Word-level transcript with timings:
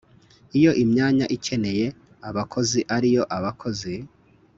Iyo 0.57 0.71
imyanya 0.83 1.25
ikeneye 1.35 1.85
abakozi 2.29 2.79
ari 2.95 3.07
iyo 3.13 3.23
abakozi 3.37 3.93